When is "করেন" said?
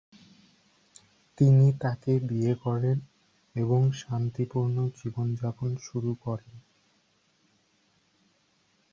2.63-2.97, 6.23-6.55